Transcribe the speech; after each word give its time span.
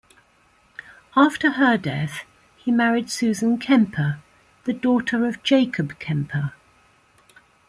After 1.15 1.51
her 1.51 1.77
death 1.77 2.23
he 2.57 2.71
married 2.71 3.11
Susan 3.11 3.59
Kemper, 3.59 4.17
the 4.63 4.73
daughter 4.73 5.27
of 5.27 5.43
Jacob 5.43 5.99
Kemper. 5.99 6.53